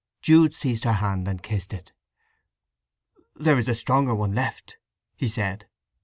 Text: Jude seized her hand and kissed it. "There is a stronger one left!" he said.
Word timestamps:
Jude 0.23 0.55
seized 0.55 0.83
her 0.85 0.93
hand 0.93 1.27
and 1.27 1.43
kissed 1.43 1.71
it. 1.75 1.91
"There 3.35 3.59
is 3.59 3.67
a 3.67 3.75
stronger 3.75 4.15
one 4.15 4.33
left!" 4.33 4.77
he 5.15 5.27
said. 5.29 5.67